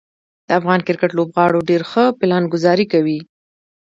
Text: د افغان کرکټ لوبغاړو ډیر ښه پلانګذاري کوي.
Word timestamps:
د 0.47 0.49
افغان 0.59 0.79
کرکټ 0.87 1.11
لوبغاړو 1.17 1.67
ډیر 1.69 1.81
ښه 1.91 2.03
پلانګذاري 2.19 2.85
کوي. 2.93 3.19